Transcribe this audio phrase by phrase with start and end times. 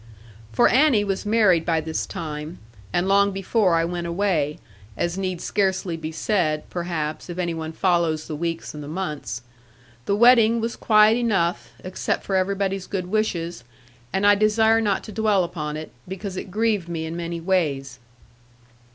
[0.51, 2.57] For Annie was married by this time,
[2.91, 4.57] and long before I went away;
[4.97, 9.43] as need scarcely be said, perhaps; if any one follows the weeks and the months.
[10.07, 13.63] The wedding was quiet enough, except for everybody's good wishes;
[14.11, 17.99] and I desire not to dwell upon it, because it grieved me in many ways.